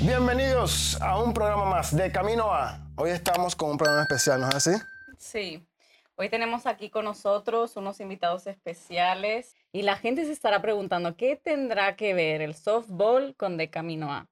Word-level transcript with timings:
Bienvenidos 0.00 1.00
a 1.00 1.22
un 1.22 1.32
programa 1.32 1.66
más 1.66 1.94
de 1.94 2.10
Camino 2.10 2.52
A. 2.52 2.80
Hoy 2.96 3.10
estamos 3.10 3.54
con 3.54 3.70
un 3.70 3.78
programa 3.78 4.02
especial, 4.02 4.40
¿no 4.40 4.48
es 4.48 4.54
así? 4.56 4.70
Sí. 5.16 5.64
Hoy 6.16 6.28
tenemos 6.28 6.66
aquí 6.66 6.90
con 6.90 7.04
nosotros 7.04 7.76
unos 7.76 8.00
invitados 8.00 8.48
especiales 8.48 9.54
y 9.70 9.82
la 9.82 9.96
gente 9.96 10.24
se 10.24 10.32
estará 10.32 10.60
preguntando 10.60 11.16
qué 11.16 11.36
tendrá 11.36 11.94
que 11.94 12.14
ver 12.14 12.42
el 12.42 12.56
softball 12.56 13.36
con 13.36 13.56
De 13.56 13.70
Camino 13.70 14.12
A. 14.12 14.28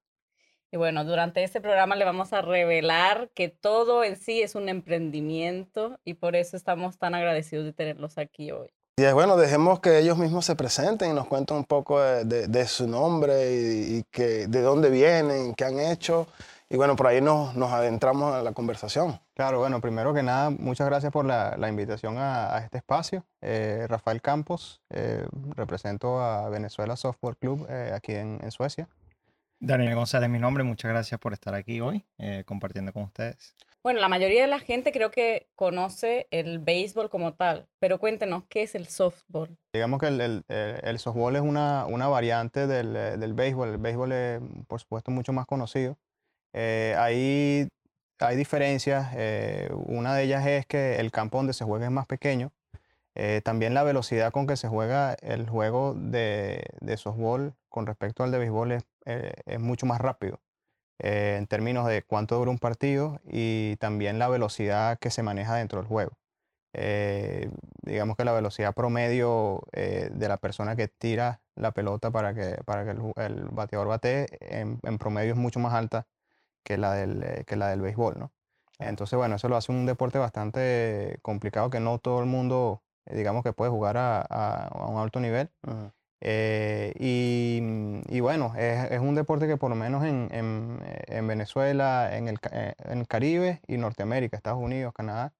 Y 0.72 0.76
bueno, 0.76 1.04
durante 1.04 1.42
este 1.44 1.60
programa 1.60 1.94
le 1.96 2.04
vamos 2.04 2.32
a 2.32 2.42
revelar 2.42 3.30
que 3.34 3.48
todo 3.48 4.02
en 4.04 4.16
sí 4.16 4.42
es 4.42 4.54
un 4.54 4.68
emprendimiento 4.68 5.98
y 6.04 6.14
por 6.14 6.36
eso 6.36 6.56
estamos 6.56 6.98
tan 6.98 7.14
agradecidos 7.14 7.64
de 7.64 7.72
tenerlos 7.72 8.18
aquí 8.18 8.50
hoy. 8.50 8.68
Y 8.98 9.04
es 9.04 9.12
bueno, 9.12 9.36
dejemos 9.36 9.80
que 9.80 9.98
ellos 9.98 10.16
mismos 10.16 10.46
se 10.46 10.56
presenten 10.56 11.10
y 11.10 11.14
nos 11.14 11.26
cuenten 11.26 11.58
un 11.58 11.64
poco 11.64 12.00
de, 12.00 12.24
de- 12.24 12.48
de 12.48 12.66
su 12.66 12.86
nombre 12.88 13.52
y, 13.54 13.96
y 13.98 14.02
que, 14.10 14.46
de 14.48 14.62
dónde 14.62 14.88
vienen, 14.90 15.54
qué 15.54 15.64
han 15.66 15.78
hecho. 15.78 16.26
Y 16.68 16.76
bueno, 16.76 16.96
por 16.96 17.06
ahí 17.06 17.20
nos, 17.20 17.54
nos 17.54 17.70
adentramos 17.72 18.36
en 18.36 18.42
la 18.42 18.52
conversación. 18.52 19.20
Claro, 19.34 19.58
bueno, 19.60 19.80
primero 19.80 20.12
que 20.14 20.22
nada, 20.22 20.50
muchas 20.50 20.88
gracias 20.88 21.12
por 21.12 21.24
la, 21.26 21.56
la 21.58 21.68
invitación 21.68 22.18
a, 22.18 22.56
a 22.56 22.58
este 22.60 22.78
espacio. 22.78 23.22
Eh, 23.40 23.86
Rafael 23.88 24.20
Campos, 24.20 24.80
eh, 24.90 25.26
represento 25.54 26.18
a 26.20 26.48
Venezuela 26.48 26.96
Softball 26.96 27.36
Club 27.36 27.66
eh, 27.70 27.92
aquí 27.94 28.14
en, 28.14 28.40
en 28.42 28.50
Suecia. 28.50 28.88
Daniel 29.58 29.94
González, 29.94 30.28
mi 30.28 30.38
nombre. 30.38 30.64
Muchas 30.64 30.90
gracias 30.90 31.18
por 31.20 31.32
estar 31.32 31.54
aquí 31.54 31.80
hoy 31.80 32.04
eh, 32.18 32.44
compartiendo 32.46 32.92
con 32.92 33.04
ustedes. 33.04 33.54
Bueno, 33.82 34.00
la 34.00 34.08
mayoría 34.08 34.42
de 34.42 34.48
la 34.48 34.58
gente 34.58 34.90
creo 34.92 35.10
que 35.10 35.46
conoce 35.54 36.26
el 36.30 36.58
béisbol 36.58 37.08
como 37.08 37.34
tal, 37.34 37.68
pero 37.78 37.98
cuéntenos, 37.98 38.44
¿qué 38.48 38.62
es 38.62 38.74
el 38.74 38.86
softball? 38.88 39.56
Digamos 39.72 40.00
que 40.00 40.08
el, 40.08 40.20
el- 40.20 40.44
el- 40.48 40.80
el 40.82 40.98
softball 40.98 41.36
es 41.36 41.42
una, 41.42 41.86
una 41.86 42.08
variante 42.08 42.66
del, 42.66 42.96
eh, 42.96 43.16
del 43.16 43.32
béisbol. 43.34 43.68
El 43.70 43.78
béisbol 43.78 44.12
es, 44.12 44.40
por 44.66 44.80
supuesto, 44.80 45.10
mucho 45.10 45.32
más 45.32 45.46
conocido. 45.46 45.96
Eh, 46.52 46.94
ahí 46.98 47.68
hay 48.18 48.36
diferencias. 48.36 49.08
eh, 49.14 49.68
una 49.86 50.14
de 50.14 50.24
ellas 50.24 50.46
es 50.46 50.66
que 50.66 50.96
el 50.96 51.10
campo 51.12 51.38
donde 51.38 51.52
se 51.52 51.64
juega 51.64 51.84
es 51.86 51.92
más 51.92 52.06
pequeño. 52.06 52.50
Eh, 53.16 53.40
también 53.42 53.72
la 53.74 53.82
velocidad 53.82 54.30
con 54.30 54.46
que 54.46 54.56
se 54.56 54.68
juega 54.68 55.14
el 55.14 55.48
juego 55.48 55.94
de, 55.94 56.64
de 56.80 56.96
softball 56.98 57.54
con 57.70 57.86
respecto 57.86 58.22
al 58.22 58.30
de 58.30 58.38
béisbol 58.38 58.72
es, 58.72 58.84
eh, 59.06 59.32
es 59.46 59.58
mucho 59.58 59.86
más 59.86 60.00
rápido 60.00 60.40
eh, 60.98 61.36
en 61.38 61.46
términos 61.46 61.86
de 61.86 62.02
cuánto 62.02 62.36
dura 62.36 62.50
un 62.50 62.58
partido 62.58 63.20
y 63.24 63.76
también 63.76 64.18
la 64.18 64.28
velocidad 64.28 64.98
que 64.98 65.10
se 65.10 65.22
maneja 65.22 65.54
dentro 65.56 65.80
del 65.80 65.88
juego. 65.88 66.12
Digamos 67.82 68.16
que 68.16 68.24
la 68.24 68.32
velocidad 68.32 68.74
promedio 68.74 69.62
de 69.72 70.28
la 70.28 70.36
persona 70.36 70.76
que 70.76 70.88
tira 70.88 71.40
la 71.54 71.70
pelota 71.72 72.10
para 72.10 72.34
que, 72.34 72.58
para 72.66 72.84
que 72.84 72.90
el, 72.90 73.00
el 73.16 73.44
bateador 73.48 73.88
batee 73.88 74.26
en, 74.40 74.78
en 74.82 74.98
promedio 74.98 75.32
es 75.32 75.38
mucho 75.38 75.58
más 75.58 75.72
alta 75.72 76.06
que 76.64 76.76
la 76.76 76.92
del, 76.92 77.44
que 77.46 77.56
la 77.56 77.68
del 77.68 77.80
béisbol, 77.80 78.18
¿no? 78.18 78.32
Entonces, 78.78 79.16
bueno, 79.16 79.36
eso 79.36 79.48
lo 79.48 79.56
hace 79.56 79.72
un 79.72 79.86
deporte 79.86 80.18
bastante 80.18 81.18
complicado 81.22 81.70
que 81.70 81.80
no 81.80 81.98
todo 81.98 82.20
el 82.20 82.26
mundo, 82.26 82.82
digamos 83.10 83.42
que 83.42 83.52
puede 83.52 83.70
jugar 83.70 83.96
a, 83.96 84.20
a- 84.20 84.68
a 84.68 84.86
un 84.86 84.98
alto 85.00 85.20
nivel. 85.20 85.50
Ujú. 85.66 85.90
Eh, 86.20 86.92
y, 86.98 87.60
mm, 87.62 88.00
y 88.08 88.20
bueno, 88.20 88.52
es, 88.56 88.90
es 88.90 89.00
un 89.00 89.14
deporte 89.14 89.46
que 89.46 89.56
por 89.58 89.68
lo 89.70 89.76
menos 89.76 90.02
en, 90.04 90.28
en, 90.32 90.80
eh, 90.84 91.02
en 91.08 91.26
Venezuela, 91.26 92.16
en 92.16 92.28
el, 92.28 92.38
eh, 92.52 92.72
en 92.78 92.98
el 93.00 93.06
Caribe 93.06 93.60
y 93.66 93.76
Norteamérica, 93.76 94.36
Estados 94.36 94.58
Unidos, 94.62 94.92
Canadá, 94.94 95.34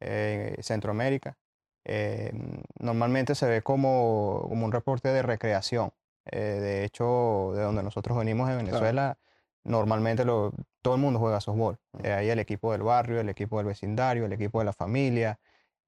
eh, 0.00 0.56
Centroamérica, 0.60 1.36
eh, 1.84 2.32
normalmente 2.78 3.34
se 3.34 3.46
ve 3.48 3.62
como, 3.62 4.46
como 4.48 4.64
un 4.66 4.70
deporte 4.70 5.08
de 5.08 5.22
recreación. 5.22 5.92
Eh, 6.26 6.38
de 6.38 6.84
hecho, 6.84 7.52
de 7.54 7.62
donde 7.62 7.82
nosotros 7.82 8.16
venimos 8.16 8.48
en 8.50 8.58
Venezuela, 8.58 9.18
normalmente 9.64 10.24
lo, 10.24 10.52
todo 10.82 10.94
el 10.94 11.00
mundo 11.00 11.18
juega 11.18 11.40
softball. 11.40 11.78
Eh, 12.02 12.12
hay 12.12 12.30
el 12.30 12.38
equipo 12.38 12.72
del 12.72 12.82
barrio, 12.82 13.20
el 13.20 13.28
equipo 13.28 13.58
del 13.58 13.66
vecindario, 13.66 14.26
el 14.26 14.32
equipo 14.32 14.58
de 14.60 14.66
la 14.66 14.72
familia. 14.72 15.38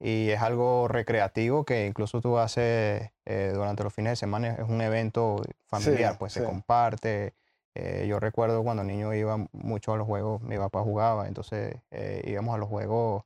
Y 0.04 0.30
es 0.30 0.40
algo 0.42 0.86
recreativo 0.88 1.64
que 1.64 1.86
incluso 1.86 2.20
tú 2.20 2.38
haces 2.38 3.10
eh, 3.24 3.52
durante 3.54 3.82
los 3.84 3.94
fines 3.94 4.12
de 4.12 4.16
semana, 4.16 4.48
es 4.54 4.68
un 4.68 4.80
evento 4.80 5.42
familiar, 5.66 6.18
pues 6.18 6.32
sí. 6.32 6.40
se 6.40 6.44
comparte. 6.46 7.34
Eh, 7.74 8.06
yo 8.08 8.20
recuerdo 8.20 8.62
cuando 8.62 8.84
niño 8.84 9.14
iba 9.14 9.38
mucho 9.52 9.94
a 9.94 9.96
los 9.96 10.06
juegos, 10.06 10.42
mi 10.42 10.58
papá 10.58 10.82
jugaba, 10.82 11.26
entonces 11.26 11.76
eh, 11.90 12.22
íbamos 12.26 12.54
a 12.54 12.58
los 12.58 12.68
juegos 12.68 13.24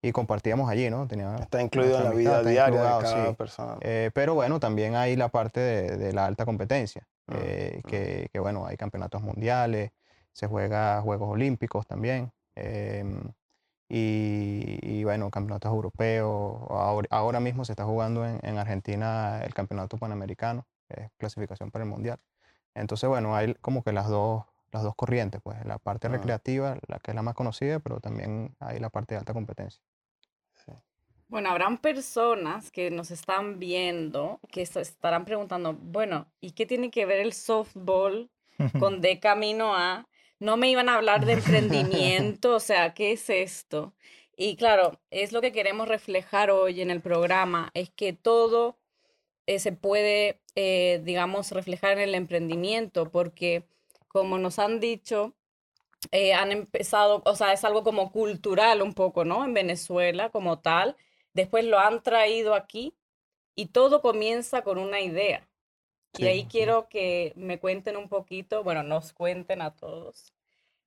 y 0.00 0.12
compartíamos 0.12 0.70
allí, 0.70 0.90
¿no? 0.90 1.06
Tenía 1.06 1.36
Está 1.36 1.60
incluido 1.60 1.98
en 1.98 2.04
la 2.04 2.10
vida 2.10 2.42
diaria 2.42 2.80
de 2.80 3.02
cada 3.02 3.26
sí. 3.28 3.34
persona. 3.34 3.76
Eh, 3.80 4.10
pero 4.14 4.34
bueno, 4.34 4.60
también 4.60 4.94
hay 4.94 5.16
la 5.16 5.28
parte 5.28 5.60
de, 5.60 5.96
de 5.96 6.12
la 6.12 6.26
alta 6.26 6.44
competencia, 6.44 7.06
Mm, 7.26 7.34
eh, 7.36 7.80
mm. 7.82 7.88
que, 7.88 8.28
que, 8.32 8.38
bueno, 8.40 8.66
hay 8.66 8.76
campeonatos 8.76 9.22
mundiales, 9.22 9.92
se 10.32 10.46
juega 10.46 11.00
Juegos 11.02 11.28
Olímpicos 11.30 11.86
también, 11.86 12.32
em, 12.54 13.20
y, 13.92 14.78
y, 14.82 15.04
bueno, 15.04 15.30
campeonatos 15.30 15.70
europeos. 15.72 16.62
Ahora, 16.70 17.08
ahora 17.10 17.40
mismo 17.40 17.64
se 17.66 17.72
está 17.72 17.84
jugando 17.84 18.24
en, 18.26 18.40
en 18.42 18.58
Argentina 18.58 19.42
el 19.44 19.54
campeonato 19.54 19.98
panamericano, 19.98 20.66
que 20.88 21.02
es 21.04 21.10
clasificación 21.18 21.70
para 21.70 21.84
el 21.84 21.90
mundial. 21.90 22.18
Entonces, 22.74 23.08
bueno, 23.08 23.36
hay 23.36 23.54
como 23.56 23.82
que 23.84 23.92
las 23.92 24.08
dos, 24.08 24.44
las 24.72 24.82
dos 24.84 24.94
corrientes, 24.96 25.40
pues, 25.42 25.64
la 25.66 25.78
parte 25.78 26.08
Ah. 26.08 26.10
recreativa, 26.10 26.78
la 26.88 27.00
que 27.00 27.12
es 27.12 27.14
la 27.16 27.22
más 27.22 27.34
conocida, 27.34 27.80
pero 27.80 28.00
también 28.00 28.56
hay 28.60 28.80
la 28.80 28.90
parte 28.90 29.14
de 29.14 29.20
alta 29.20 29.34
competencia. 29.34 29.82
Bueno, 31.28 31.48
habrán 31.50 31.78
personas 31.78 32.70
que 32.70 32.90
nos 32.90 33.10
están 33.10 33.58
viendo 33.58 34.38
que 34.50 34.66
se 34.66 34.80
estarán 34.82 35.24
preguntando, 35.24 35.74
bueno, 35.74 36.30
¿y 36.40 36.52
qué 36.52 36.66
tiene 36.66 36.90
que 36.90 37.06
ver 37.06 37.20
el 37.20 37.32
softball 37.32 38.30
con 38.76 39.00
De 39.00 39.18
Camino 39.18 39.74
A? 39.74 40.06
No 40.42 40.56
me 40.56 40.68
iban 40.68 40.88
a 40.88 40.96
hablar 40.96 41.24
de 41.24 41.34
emprendimiento, 41.34 42.54
o 42.56 42.60
sea, 42.60 42.94
¿qué 42.94 43.12
es 43.12 43.30
esto? 43.30 43.94
Y 44.36 44.56
claro, 44.56 44.98
es 45.12 45.30
lo 45.30 45.40
que 45.40 45.52
queremos 45.52 45.86
reflejar 45.86 46.50
hoy 46.50 46.80
en 46.80 46.90
el 46.90 47.00
programa, 47.00 47.70
es 47.74 47.90
que 47.90 48.12
todo 48.12 48.76
eh, 49.46 49.60
se 49.60 49.70
puede, 49.70 50.40
eh, 50.56 51.00
digamos, 51.04 51.52
reflejar 51.52 51.92
en 51.92 52.00
el 52.00 52.16
emprendimiento, 52.16 53.08
porque 53.08 53.68
como 54.08 54.36
nos 54.36 54.58
han 54.58 54.80
dicho, 54.80 55.32
eh, 56.10 56.34
han 56.34 56.50
empezado, 56.50 57.22
o 57.24 57.36
sea, 57.36 57.52
es 57.52 57.64
algo 57.64 57.84
como 57.84 58.10
cultural 58.10 58.82
un 58.82 58.94
poco, 58.94 59.24
¿no? 59.24 59.44
En 59.44 59.54
Venezuela 59.54 60.30
como 60.30 60.58
tal. 60.58 60.96
Después 61.34 61.64
lo 61.64 61.78
han 61.78 62.02
traído 62.02 62.54
aquí 62.54 62.96
y 63.54 63.66
todo 63.66 64.02
comienza 64.02 64.62
con 64.62 64.78
una 64.78 65.00
idea. 65.02 65.48
Y 66.16 66.26
ahí 66.26 66.44
quiero 66.44 66.88
que 66.88 67.32
me 67.36 67.58
cuenten 67.58 67.96
un 67.96 68.08
poquito, 68.08 68.62
bueno, 68.62 68.82
nos 68.82 69.12
cuenten 69.12 69.62
a 69.62 69.74
todos, 69.74 70.34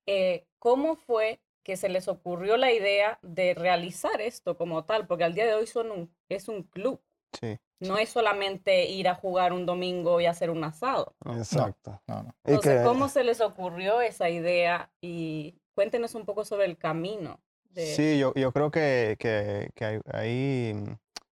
eh, 0.06 0.46
cómo 0.59 0.96
fue 0.96 1.40
que 1.63 1.78
se 1.78 1.90
les 1.90 2.08
ocurrió 2.08 2.58
la 2.58 2.72
idea 2.72 3.18
de 3.24 3.56
realizar 3.56 4.22
esto 4.22 4.56
como 4.56 4.85
tal, 4.85 5.08
porque 5.08 5.24
al 5.24 5.34
día 5.34 5.47
de 5.47 5.56
hoy 5.56 5.66
son 5.66 5.90
un, 5.90 6.16
es 6.30 6.47
un 6.47 6.64
club, 6.64 7.02
Sí. 7.34 7.58
no 7.80 7.97
es 7.97 8.09
solamente 8.09 8.85
ir 8.85 9.08
a 9.09 9.16
jugar 9.16 9.52
un 9.52 9.66
domingo 9.66 10.22
y 10.22 10.25
hacer 10.28 10.50
un 10.52 10.64
asado. 10.64 11.16
Exacto. 11.25 12.02
No, 12.08 12.24
no. 12.24 12.35
Entonces, 12.46 12.81
¿cómo 12.84 13.09
se 13.09 13.24
les 13.24 13.41
ocurrió 13.41 14.00
esa 14.02 14.30
idea? 14.30 14.91
Y 15.02 15.59
cuéntenos 15.74 16.16
un 16.16 16.25
poco 16.25 16.46
sobre 16.46 16.66
el 16.66 16.78
camino. 16.78 17.41
De... 17.72 17.88
Sí, 17.88 18.19
yo, 18.19 18.34
yo 18.35 18.53
creo 18.53 18.72
que, 18.72 19.18
que, 19.19 19.69
que 19.75 20.00
ahí, 20.14 20.74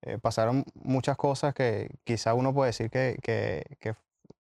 eh, 0.06 0.18
pasaron 0.18 0.64
muchas 0.74 1.16
cosas 1.16 1.52
que 1.52 1.90
quizá 2.04 2.32
uno 2.34 2.54
puede 2.54 2.68
decir 2.68 2.90
que, 2.90 3.16
que, 3.22 3.94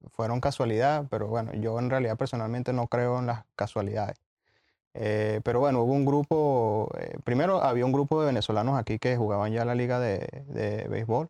fueron 0.10 0.42
casualidad, 0.42 1.06
pero 1.12 1.28
bueno, 1.28 1.54
yo 1.54 1.78
en 1.78 1.92
realidad 1.92 2.18
personalmente 2.18 2.74
no 2.74 2.88
creo 2.88 3.20
en 3.20 3.28
las 3.28 3.46
casualidades. 3.56 4.18
Eh, 4.96 5.42
pero 5.44 5.60
bueno, 5.60 5.84
hubo 5.84 5.94
un 5.94 6.06
grupo, 6.06 6.90
eh, 6.98 7.18
primero 7.24 7.64
había 7.64 7.86
un 7.86 7.92
grupo 7.92 8.20
de 8.20 8.26
venezolanos 8.26 8.80
aquí 8.80 8.98
que 8.98 9.16
jugaban 9.16 9.52
ya 9.54 9.64
la 9.64 9.76
liga 9.76 10.00
de, 10.00 10.44
de 10.48 10.88
béisbol, 10.90 11.30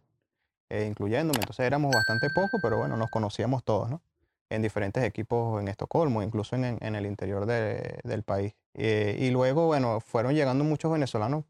eh, 0.69 0.85
incluyéndome, 0.87 1.39
entonces 1.39 1.65
éramos 1.65 1.91
bastante 1.93 2.29
pocos, 2.29 2.61
pero 2.61 2.77
bueno, 2.77 2.95
nos 2.95 3.09
conocíamos 3.11 3.63
todos, 3.65 3.89
¿no? 3.89 4.01
En 4.49 4.61
diferentes 4.61 5.03
equipos 5.03 5.61
en 5.61 5.67
Estocolmo, 5.67 6.23
incluso 6.23 6.55
en, 6.55 6.77
en 6.79 6.95
el 6.95 7.05
interior 7.05 7.45
de- 7.45 7.99
del 8.03 8.23
país. 8.23 8.53
Y 8.73 9.29
luego, 9.31 9.67
bueno, 9.67 9.99
fueron 9.99 10.33
llegando 10.33 10.63
muchos 10.63 10.91
venezolanos 10.91 11.43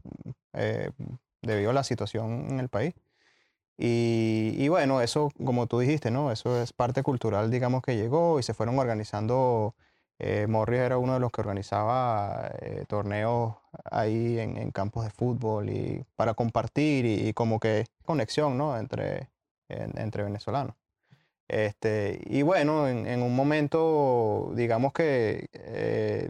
debido 1.41 1.71
a 1.71 1.73
la 1.73 1.83
situación 1.83 2.47
en 2.49 2.59
el 2.59 2.69
país. 2.69 2.93
Y, 3.77 4.53
y 4.57 4.67
bueno, 4.69 5.01
eso, 5.01 5.31
como 5.43 5.67
tú 5.67 5.79
dijiste, 5.79 6.11
¿no? 6.11 6.31
Eso 6.31 6.61
es 6.61 6.71
parte 6.73 7.01
cultural, 7.03 7.49
digamos, 7.49 7.81
que 7.81 7.95
llegó 7.95 8.39
y 8.39 8.43
se 8.43 8.53
fueron 8.53 8.77
organizando. 8.77 9.75
Eh, 10.19 10.45
Morris 10.47 10.81
era 10.81 10.99
uno 10.99 11.15
de 11.15 11.19
los 11.19 11.31
que 11.31 11.41
organizaba 11.41 12.51
eh, 12.61 12.85
torneos 12.88 13.55
ahí 13.89 14.38
en, 14.39 14.55
en 14.57 14.69
campos 14.69 15.03
de 15.03 15.09
fútbol 15.09 15.69
y 15.71 16.05
para 16.15 16.35
compartir 16.35 17.05
y, 17.05 17.29
y 17.29 17.33
como 17.33 17.59
que 17.59 17.87
conexión, 18.05 18.55
¿no? 18.57 18.77
Entre, 18.77 19.29
en- 19.67 19.97
entre 19.97 20.23
venezolanos. 20.23 20.75
Este, 21.47 22.21
y 22.27 22.44
bueno, 22.44 22.87
en, 22.87 23.07
en 23.07 23.23
un 23.23 23.35
momento, 23.35 24.51
digamos 24.55 24.94
que 24.94 25.49
eh, 25.53 26.29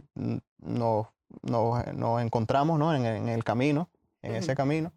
nos 0.58 1.06
nos, 1.42 1.86
nos 1.94 2.22
encontramos 2.22 2.78
¿no? 2.78 2.94
en, 2.94 3.06
en 3.06 3.28
el 3.28 3.42
camino, 3.44 3.88
en 4.22 4.34
ese 4.34 4.52
Ujú. 4.52 4.56
camino. 4.56 4.92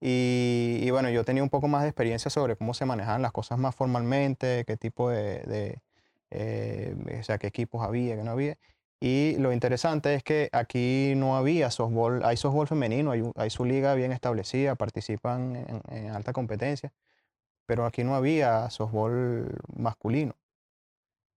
Y, 0.00 0.78
y 0.82 0.90
bueno, 0.90 1.10
yo 1.10 1.24
tenía 1.24 1.42
un 1.42 1.48
poco 1.50 1.68
más 1.68 1.82
de 1.82 1.88
experiencia 1.88 2.30
sobre 2.30 2.56
cómo 2.56 2.74
se 2.74 2.84
manejaban 2.84 3.22
las 3.22 3.32
cosas 3.32 3.58
más 3.58 3.74
formalmente, 3.74 4.64
qué 4.66 4.76
tipo 4.76 5.10
de, 5.10 5.40
de, 5.40 5.82
eh, 6.30 7.18
o 7.20 7.22
sea, 7.22 7.38
qué 7.38 7.48
equipos 7.48 7.82
había, 7.82 8.16
qué 8.16 8.22
no 8.22 8.30
había. 8.32 8.56
Y 9.00 9.36
lo 9.38 9.52
interesante 9.52 10.14
es 10.14 10.22
que 10.24 10.48
aquí 10.52 11.14
no 11.16 11.36
había 11.36 11.70
softball, 11.70 12.24
hay 12.24 12.36
softball 12.36 12.66
femenino, 12.66 13.12
hay, 13.36 13.50
su 13.50 13.64
liga 13.64 13.94
bien 13.94 14.12
establecida, 14.12 14.74
participan 14.74 15.56
en, 15.56 15.82
en 15.88 16.10
alta 16.10 16.32
competencia, 16.32 16.92
pero 17.66 17.86
aquí 17.86 18.04
no 18.04 18.16
había 18.16 18.70
softball 18.70 19.56
masculino. 19.76 20.36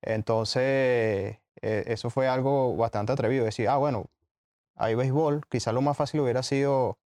Entonces, 0.02 1.38
eh, 1.62 1.84
eso 1.88 2.10
fue 2.10 2.28
algo 2.28 2.76
bastante 2.76 3.14
atrevido, 3.14 3.46
decir, 3.46 3.68
ah, 3.70 3.78
bueno, 3.78 4.08
hay 4.76 4.96
béisbol, 4.96 5.44
quizá 5.50 5.72
lo 5.74 5.82
más 5.82 5.98
fácil 5.98 6.22
hubiera 6.22 6.44
sido 6.44 6.98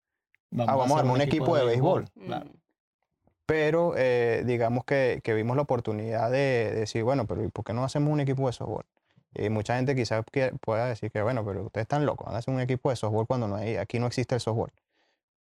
Ah, 0.62 0.76
vamos 0.76 0.82
a 0.82 0.84
hacer 0.94 0.98
armar 1.00 1.14
un 1.16 1.20
equipo 1.22 1.56
de 1.56 1.64
béisbol. 1.64 2.04
Claro. 2.26 2.46
Mm. 2.46 2.50
Pero 3.46 3.92
eh, 3.96 4.42
digamos 4.46 4.84
que, 4.84 5.20
que 5.22 5.34
vimos 5.34 5.54
la 5.56 5.62
oportunidad 5.62 6.30
de, 6.30 6.38
de 6.38 6.80
decir, 6.80 7.04
bueno, 7.04 7.26
pero 7.26 7.44
¿y 7.44 7.48
por 7.48 7.64
qué 7.64 7.74
no 7.74 7.84
hacemos 7.84 8.10
un 8.12 8.20
equipo 8.20 8.46
de 8.46 8.52
softball? 8.54 8.84
Y 9.34 9.50
mucha 9.50 9.76
gente 9.76 9.94
quizás 9.94 10.24
que- 10.32 10.52
pueda 10.62 10.86
decir 10.86 11.10
que, 11.10 11.20
bueno, 11.20 11.44
pero 11.44 11.64
ustedes 11.64 11.84
están 11.84 12.06
locos, 12.06 12.26
van 12.26 12.36
a 12.36 12.38
hacer 12.38 12.54
un 12.54 12.60
equipo 12.60 12.88
de 12.90 12.96
softball 12.96 13.26
cuando 13.26 13.46
no 13.48 13.56
hay, 13.56 13.76
aquí 13.76 13.98
no 13.98 14.06
existe 14.06 14.34
el 14.34 14.40
softball. 14.40 14.72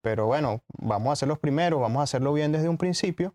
Pero 0.01 0.25
bueno, 0.25 0.62
vamos 0.80 1.13
a 1.13 1.15
ser 1.15 1.30
los 1.30 1.39
primeros, 1.39 1.80
vamos 1.80 2.01
a 2.01 2.04
hacerlo 2.04 2.33
bien 2.33 2.51
desde 2.51 2.68
un 2.68 2.77
principio 2.77 3.33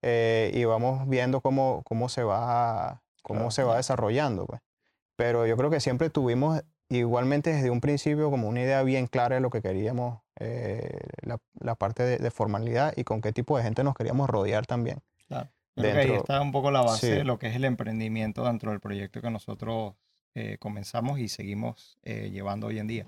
eh, 0.00 0.50
y 0.52 0.64
vamos 0.64 1.08
viendo 1.08 1.40
cómo, 1.40 1.82
cómo 1.84 2.08
se 2.08 2.24
va, 2.24 3.02
cómo 3.22 3.38
Claro. 3.40 3.50
se 3.52 3.62
va 3.62 3.76
desarrollando. 3.76 4.46
Pues. 4.46 4.60
Pero 5.14 5.46
yo 5.46 5.56
creo 5.56 5.70
que 5.70 5.78
siempre 5.78 6.10
tuvimos 6.10 6.60
igualmente 6.98 7.52
desde 7.52 7.70
un 7.70 7.80
principio 7.80 8.30
como 8.30 8.48
una 8.48 8.60
idea 8.62 8.82
bien 8.82 9.06
clara 9.06 9.36
de 9.36 9.40
lo 9.40 9.50
que 9.50 9.62
queríamos, 9.62 10.20
eh, 10.40 10.98
la, 11.22 11.38
la 11.60 11.74
parte 11.74 12.02
de, 12.02 12.18
de 12.18 12.30
formalidad 12.30 12.92
y 12.96 13.04
con 13.04 13.20
qué 13.20 13.32
tipo 13.32 13.56
de 13.56 13.62
gente 13.64 13.84
nos 13.84 13.94
queríamos 13.94 14.28
rodear 14.28 14.66
también. 14.66 14.98
Claro. 15.28 15.48
Que 15.76 15.86
ahí 15.86 15.96
Dentro- 16.08 16.16
está 16.16 16.40
un 16.42 16.52
poco 16.52 16.70
la 16.70 16.82
base 16.82 17.06
sí. 17.06 17.12
de 17.12 17.24
lo 17.24 17.38
que 17.38 17.46
es 17.48 17.56
el 17.56 17.64
emprendimiento 17.64 18.44
dentro 18.44 18.70
del 18.72 18.80
proyecto 18.80 19.22
que 19.22 19.30
nosotros 19.30 19.94
eh, 20.34 20.56
comenzamos 20.58 21.18
y 21.18 21.28
seguimos 21.28 21.98
eh, 22.02 22.30
llevando 22.30 22.66
hoy 22.68 22.78
en 22.78 22.86
día. 22.88 23.06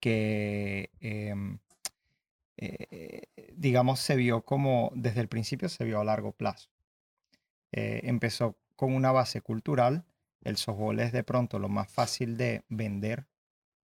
Que, 0.00 0.90
em, 1.00 1.58
eh, 2.56 3.24
digamos, 3.54 4.00
se 4.00 4.16
vio 4.16 4.42
como, 4.42 4.90
desde 4.94 5.20
el 5.20 5.28
principio 5.28 5.68
se 5.68 5.84
vio 5.84 6.00
a 6.00 6.04
largo 6.04 6.32
plazo. 6.32 6.68
Eh, 7.72 8.00
empezó 8.04 8.56
con 8.76 8.94
una 8.94 9.12
base 9.12 9.40
cultural. 9.42 10.04
El 10.42 10.56
softball 10.56 11.00
es 11.00 11.12
de 11.12 11.24
pronto 11.24 11.58
lo 11.58 11.68
más 11.68 11.90
fácil 11.90 12.36
de 12.36 12.64
vender 12.68 13.26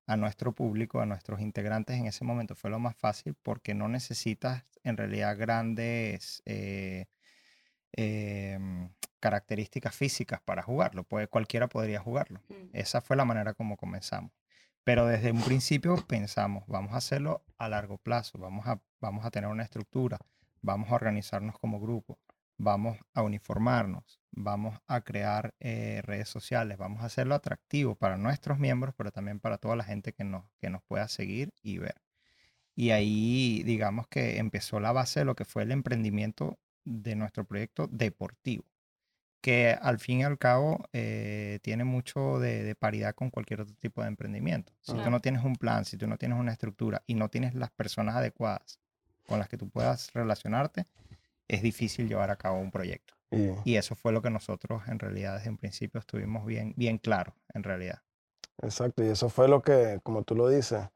a 0.06 0.16
nuestro 0.16 0.52
público, 0.52 1.00
a 1.00 1.06
nuestros 1.06 1.40
integrantes 1.40 1.96
en 1.96 2.06
ese 2.06 2.24
momento 2.24 2.54
fue 2.54 2.70
lo 2.70 2.78
más 2.78 2.96
fácil 2.96 3.34
porque 3.42 3.74
no 3.74 3.88
necesitas 3.88 4.64
en 4.84 4.96
realidad 4.96 5.36
grandes 5.36 6.42
eh, 6.46 7.06
em, 7.92 8.88
características 9.18 9.94
físicas 9.94 10.40
para 10.40 10.62
jugarlo. 10.62 11.02
Puede, 11.04 11.26
cualquiera 11.26 11.68
podría 11.68 12.00
jugarlo. 12.00 12.40
Mm. 12.48 12.70
Esa 12.72 13.00
fue 13.00 13.16
la 13.16 13.24
manera 13.24 13.54
como 13.54 13.76
comenzamos. 13.76 14.30
Pero 14.84 15.06
desde 15.06 15.32
un 15.32 15.42
principio 15.42 15.96
pensamos, 16.06 16.64
vamos 16.68 16.92
a 16.92 16.98
hacerlo 16.98 17.44
a 17.58 17.68
largo 17.68 17.98
plazo, 17.98 18.38
vamos 18.38 18.68
a, 18.68 18.80
vamos 19.00 19.26
a 19.26 19.32
tener 19.32 19.50
una 19.50 19.64
estructura, 19.64 20.18
vamos 20.62 20.92
a 20.92 20.94
organizarnos 20.94 21.58
como 21.58 21.80
grupo, 21.80 22.20
vamos 22.58 22.98
a 23.14 23.22
uniformarnos, 23.22 24.20
vamos 24.30 24.78
a 24.86 25.00
crear 25.02 25.54
eh, 25.60 26.02
redes 26.04 26.28
sociales, 26.28 26.78
vamos 26.78 27.02
a 27.02 27.06
hacerlo 27.06 27.34
atractivo 27.34 27.96
para 27.96 28.16
nuestros 28.16 28.58
miembros, 28.58 28.94
pero 28.96 29.10
también 29.10 29.40
para 29.40 29.58
toda 29.58 29.76
la 29.76 29.84
gente 29.84 30.12
que 30.12 30.24
nos, 30.24 30.44
que 30.58 30.70
nos 30.70 30.82
pueda 30.82 31.08
seguir 31.08 31.52
y 31.62 31.78
ver. 31.78 32.00
Y 32.74 32.90
ahí, 32.90 33.62
digamos 33.64 34.06
que 34.08 34.38
empezó 34.38 34.80
la 34.80 34.92
base 34.92 35.20
de 35.20 35.26
lo 35.26 35.34
que 35.34 35.44
fue 35.44 35.62
el 35.62 35.72
emprendimiento 35.72 36.58
de 36.84 37.16
nuestro 37.16 37.44
proyecto 37.44 37.88
deportivo, 37.88 38.64
que 39.40 39.76
al 39.80 39.98
fin 39.98 40.20
y 40.20 40.24
al 40.24 40.38
cabo 40.38 40.84
eh, 40.92 41.58
tiene 41.62 41.84
mucho 41.84 42.38
de, 42.38 42.64
de 42.64 42.74
paridad 42.74 43.14
con 43.14 43.30
cualquier 43.30 43.62
otro 43.62 43.74
tipo 43.76 44.02
de 44.02 44.08
emprendimiento. 44.08 44.72
Si 44.80 44.92
tú 44.92 45.10
no 45.10 45.20
tienes 45.20 45.42
un 45.44 45.56
plan, 45.56 45.84
si 45.84 45.96
tú 45.96 46.06
no 46.06 46.18
tienes 46.18 46.38
una 46.38 46.52
estructura 46.52 47.02
y 47.06 47.14
no 47.14 47.28
tienes 47.28 47.54
las 47.54 47.70
personas 47.70 48.16
adecuadas 48.16 48.78
con 49.26 49.38
las 49.38 49.48
que 49.48 49.56
tú 49.56 49.68
puedas 49.68 50.12
relacionarte, 50.12 50.86
es 51.48 51.62
difícil 51.62 52.08
llevar 52.08 52.30
a 52.30 52.36
cabo 52.36 52.58
un 52.58 52.70
proyecto. 52.70 53.14
Y, 53.30 53.50
Y 53.64 53.76
eso 53.76 53.94
fue 53.94 54.12
lo 54.12 54.22
que 54.22 54.30
nosotros 54.30 54.82
en 54.88 54.98
realidad 54.98 55.36
desde 55.36 55.50
un 55.50 55.56
principio 55.56 56.00
estuvimos 56.00 56.44
bien, 56.46 56.74
bien 56.76 56.98
claro, 56.98 57.34
en 57.54 57.62
realidad. 57.62 58.02
exacto, 58.62 59.04
y 59.04 59.08
eso 59.08 59.28
fue 59.28 59.48
lo 59.48 59.62
que, 59.62 60.00
como 60.02 60.22
tú 60.22 60.34
lo 60.34 60.48
dices, 60.48 60.88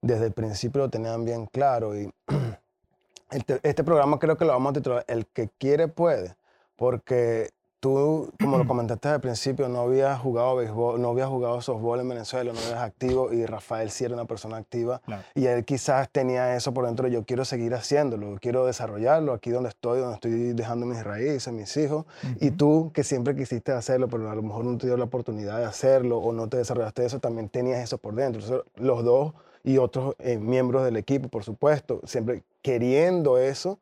desde 0.00 0.26
el 0.26 0.32
principio 0.32 0.82
lo 0.82 0.90
tenían 0.90 1.24
bien 1.24 1.46
claro. 1.46 1.98
Y 1.98 2.12
este, 3.30 3.60
este 3.62 3.84
programa 3.84 4.18
creo 4.18 4.36
que 4.36 4.44
lo 4.44 4.52
vamos 4.52 4.70
a 4.70 4.74
titular 4.74 5.04
El 5.08 5.26
que 5.26 5.48
quiere 5.58 5.88
puede, 5.88 6.36
porque 6.76 7.50
tú, 7.84 8.32
como 8.40 8.56
lo 8.56 8.66
comentaste 8.66 9.08
al 9.10 9.20
principio, 9.20 9.68
no 9.68 9.80
habías 9.80 10.18
jugado 10.18 10.56
béisbol, 10.56 11.02
no 11.02 11.10
habías 11.10 11.28
jugado 11.28 11.60
softball 11.60 12.00
en 12.00 12.08
Venezuela, 12.08 12.50
no 12.50 12.58
eras 12.60 12.82
activo 12.82 13.30
y 13.30 13.44
Rafael 13.44 13.90
sí 13.90 14.06
era 14.06 14.14
una 14.14 14.24
persona 14.24 14.56
activa. 14.56 15.02
Y 15.34 15.44
él 15.44 15.66
quizás 15.66 16.08
tenía 16.08 16.56
eso 16.56 16.72
por 16.72 16.86
dentro, 16.86 17.08
yo 17.08 17.24
quiero 17.26 17.44
seguir 17.44 17.74
haciéndolo, 17.74 18.38
quiero 18.40 18.64
desarrollarlo 18.64 19.34
aquí 19.34 19.50
donde 19.50 19.68
estoy, 19.68 20.00
donde 20.00 20.14
estoy 20.14 20.54
dejando 20.54 20.86
mis 20.86 21.04
raíces, 21.04 21.52
mis 21.52 21.76
hijos. 21.76 22.06
Y 22.40 22.48
Ujú. 22.48 22.56
tú, 22.56 22.90
que 22.94 23.04
siempre 23.04 23.36
quisiste 23.36 23.72
hacerlo, 23.72 24.08
pero 24.08 24.30
a 24.30 24.34
lo 24.34 24.42
mejor 24.42 24.64
no 24.64 24.78
te 24.78 24.86
dio 24.86 24.96
la 24.96 25.04
oportunidad 25.04 25.58
de 25.58 25.66
hacerlo 25.66 26.16
o 26.16 26.32
no 26.32 26.48
te 26.48 26.56
desarrollaste 26.56 27.04
eso, 27.04 27.18
también 27.18 27.50
tenías 27.50 27.80
eso 27.84 27.98
por 27.98 28.14
dentro. 28.14 28.40
Entonces, 28.40 28.66
los 28.76 29.04
dos 29.04 29.34
y 29.62 29.76
otros 29.76 30.14
eh, 30.20 30.38
miembros 30.38 30.86
del 30.86 30.96
equipo, 30.96 31.28
por 31.28 31.44
supuesto, 31.44 32.00
siempre 32.06 32.44
queriendo 32.62 33.36
eso 33.36 33.78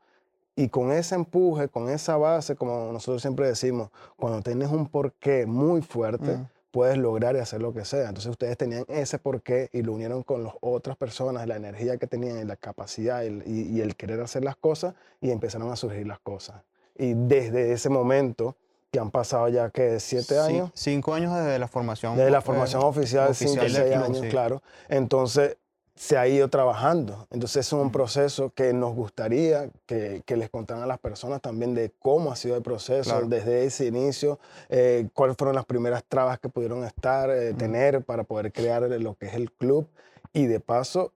y 0.57 0.69
con 0.69 0.93
ese 0.93 1.15
empuje, 1.15 1.69
con 1.69 1.89
esa 1.89 2.17
base, 2.17 2.57
como 2.57 2.93
nosotros 2.93 3.23
siempre 3.23 3.47
decimos, 3.47 3.91
cuando 4.17 4.43
tienes 4.43 4.71
un 4.71 4.87
porqué 4.87 5.47
muy 5.47 5.81
fuerte, 5.83 6.37
Mm. 6.37 6.47
puedes 6.71 6.97
lograr 6.99 7.37
y 7.37 7.39
hacer 7.39 7.61
lo 7.61 7.73
que 7.75 7.85
sea. 7.85 8.09
Entonces 8.09 8.31
ustedes 8.31 8.57
tenían 8.57 8.85
ese 8.89 9.19
porqué 9.19 9.69
y 9.73 9.83
lo 9.83 9.93
unieron 9.93 10.23
con 10.23 10.45
las 10.45 10.55
otras 10.61 10.97
personas, 10.97 11.47
la 11.47 11.57
energía 11.57 11.97
que 11.99 12.07
tenían 12.07 12.39
y 12.39 12.45
la 12.45 12.57
capacidad 12.57 13.23
y 13.23 13.27
el, 13.27 13.43
y- 13.47 13.77
y 13.77 13.81
el 13.81 13.95
querer 13.97 14.21
hacer 14.21 14.43
las 14.45 14.57
cosas 14.57 14.95
y 15.21 15.31
empezaron 15.31 15.71
a 15.71 15.77
surgir 15.77 16.07
las 16.07 16.19
cosas. 16.21 16.63
Y 16.97 17.15
desde 17.15 17.73
ese 17.73 17.89
momento, 17.89 18.57
que 18.91 18.99
han 19.01 19.11
pasado 19.11 19.49
ya 19.49 19.71
que 19.71 19.99
siete 20.01 20.39
años, 20.39 20.71
Cinco 20.75 21.15
años 21.15 21.35
desde 21.35 21.59
la 21.59 21.67
formación. 21.67 22.15
desde 22.17 22.31
la 22.31 22.39
eh, 22.39 22.43
formación 22.43 22.83
oficial, 22.83 23.35
cinco 23.35 23.53
oficial 23.53 23.61
o 23.61 23.63
del 23.63 23.89
seis 23.95 24.05
años, 24.05 24.19
sí. 24.21 24.29
claro. 24.29 24.63
Entonces 24.91 25.57
se 25.95 26.17
ha 26.17 26.27
ido 26.27 26.49
trabajando. 26.49 27.27
Entonces 27.31 27.67
es 27.67 27.73
un 27.73 27.93
proceso 27.93 28.51
que 28.55 28.73
nos 28.73 28.95
gustaría 28.95 29.69
que, 29.87 30.23
que 30.25 30.37
les 30.37 30.49
contaran 30.49 30.83
a 30.83 30.87
las 30.87 30.99
personas 30.99 31.41
también 31.43 31.75
de 31.75 31.93
cómo 31.99 32.33
ha 32.33 32.37
sido 32.37 32.57
el 32.57 32.63
proceso 32.63 33.11
Claro. 33.11 33.27
desde 33.29 33.65
ese 33.65 33.87
inicio, 33.87 34.39
eh, 34.69 35.09
cuáles 35.13 35.37
fueron 35.37 35.55
las 35.55 35.67
primeras 35.67 36.03
trabas 36.05 36.39
que 36.39 36.49
pudieron 36.49 36.85
estar, 36.85 37.31
eh, 37.31 37.53
tener 37.55 38.03
para 38.05 38.25
poder 38.25 38.53
crear 38.53 38.83
lo 38.83 39.15
que 39.15 39.27
es 39.27 39.35
el 39.35 39.53
club 39.53 39.87
y 40.33 40.47
de 40.47 40.61
paso 40.61 41.13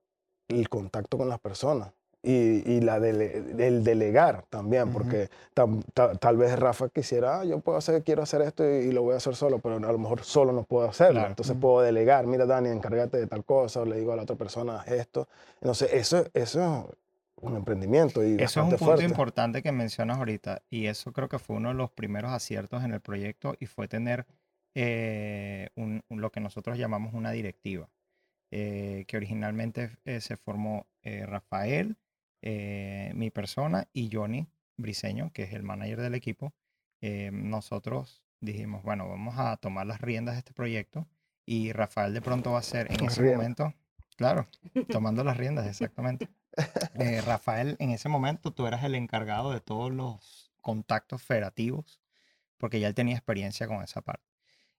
el 0.47 0.69
contacto 0.69 1.17
con 1.17 1.27
las 1.27 1.39
personas. 1.39 1.89
Y, 2.23 2.63
y 2.69 2.81
la 2.81 2.99
dele- 2.99 3.43
el 3.59 3.83
delegar 3.83 4.43
también, 4.49 4.91
porque 4.91 5.29
tam- 5.55 5.83
ta- 5.93 6.15
tal 6.15 6.35
vez 6.35 6.57
Rafa 6.59 6.89
quisiera, 6.89 7.39
"Ah, 7.41 7.45
yo 7.45 7.59
puedo 7.59 7.77
hacer, 7.77 8.03
quiero 8.03 8.23
hacer 8.23 8.41
esto 8.41 8.67
y, 8.67 8.87
y 8.87 8.91
lo 8.91 9.03
voy 9.03 9.13
a 9.13 9.17
hacer 9.17 9.35
solo, 9.35 9.59
pero 9.59 9.75
a 9.75 9.79
lo 9.79 9.97
mejor 9.97 10.23
solo 10.23 10.51
no 10.51 10.63
puedo 10.63 10.89
hacerlo. 10.89 11.13
Claro. 11.19 11.29
Entonces 11.29 11.55
puedo 11.61 11.81
delegar, 11.81 12.25
mira 12.25 12.45
Dani, 12.45 12.69
encárgate 12.69 13.17
de 13.17 13.27
tal 13.27 13.45
cosa, 13.45 13.81
o 13.81 13.85
le 13.85 13.97
digo 13.99 14.11
a 14.11 14.15
la 14.15 14.23
otra 14.23 14.35
persona 14.35 14.81
"Haz 14.81 14.87
esto. 14.89 15.27
Entonces 15.61 15.93
eso, 15.93 16.25
eso 16.33 16.89
es 16.89 16.95
un 17.43 17.55
emprendimiento 17.55 18.23
y 18.23 18.33
Eso 18.35 18.43
es 18.61 18.63
un 18.65 18.69
punto 18.71 18.77
fuerte. 18.85 19.03
importante 19.05 19.61
que 19.61 19.71
mencionas 19.71 20.17
ahorita 20.17 20.63
y 20.71 20.87
eso 20.87 21.13
creo 21.13 21.29
que 21.29 21.37
fue 21.39 21.55
uno 21.57 21.69
de 21.69 21.75
los 21.75 21.91
primeros 21.91 22.31
aciertos 22.31 22.83
en 22.83 22.93
el 22.93 22.99
proyecto 22.99 23.55
y 23.59 23.67
fue 23.67 23.87
tener 23.87 24.25
eh, 24.79 25.69
un- 25.75 26.03
un- 26.09 26.21
lo 26.21 26.31
que 26.31 26.39
nosotros 26.39 26.77
llamamos 26.77 27.13
una 27.13 27.31
directiva, 27.31 27.87
eh, 28.51 29.05
que 29.07 29.17
originalmente 29.17 29.91
eh, 30.05 30.19
se 30.21 30.35
formó 30.37 30.85
eh, 31.03 31.25
Rafael, 31.25 31.95
eh, 32.49 33.11
mi 33.13 33.29
persona 33.29 33.89
y 33.91 34.09
Johnny 34.09 34.47
Briseño, 34.77 35.33
que 35.33 35.43
es 35.43 35.51
el 35.51 35.63
manager 35.63 35.99
del 35.99 36.15
equipo. 36.15 36.53
Eh, 37.01 37.29
nosotros 37.33 38.23
dijimos, 38.39 38.83
bueno, 38.83 39.09
vamos 39.09 39.35
a 39.37 39.57
tomar 39.57 39.85
las 39.85 39.99
riendas 39.99 40.35
de 40.35 40.39
este 40.39 40.53
proyecto 40.53 41.05
y 41.45 41.73
Rafael 41.73 42.13
de 42.13 42.21
pronto 42.21 42.53
va 42.53 42.59
a 42.59 42.63
ser 42.63 42.89
en 42.89 43.03
ese 43.03 43.21
momento, 43.35 43.73
claro, 44.15 44.47
tomando 44.89 45.25
las 45.25 45.35
riendas, 45.35 45.67
exactamente. 45.67 46.29
Eh, 46.93 47.19
Rafael, 47.19 47.75
en 47.79 47.89
ese 47.89 48.07
momento 48.07 48.53
tú 48.53 48.65
eras 48.65 48.81
el 48.85 48.95
encargado 48.95 49.51
de 49.51 49.59
todos 49.59 49.91
los 49.91 50.49
contactos 50.61 51.21
federativos, 51.21 51.99
porque 52.57 52.79
ya 52.79 52.87
él 52.87 52.95
tenía 52.95 53.15
experiencia 53.15 53.67
con 53.67 53.83
esa 53.83 53.99
parte. 53.99 54.25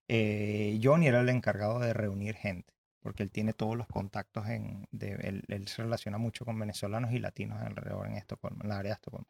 Eh, 0.08 0.80
Johnny 0.82 1.06
era 1.06 1.20
el 1.20 1.28
encargado 1.28 1.80
de 1.80 1.92
reunir 1.92 2.34
gente, 2.34 2.72
porque 3.08 3.22
él 3.22 3.30
tiene 3.30 3.54
todos 3.54 3.74
los 3.74 3.86
contactos 3.86 4.46
en, 4.48 4.86
de, 4.90 5.14
él, 5.22 5.42
él 5.48 5.66
se 5.66 5.82
relaciona 5.82 6.18
mucho 6.18 6.44
con 6.44 6.58
venezolanos 6.58 7.10
y 7.12 7.18
latinos 7.18 7.58
alrededor 7.62 8.06
en 8.06 8.16
Estocolmo, 8.16 8.62
en 8.62 8.68
la 8.68 8.78
área 8.78 8.90
de 8.90 8.94
Estocolmo. 8.96 9.26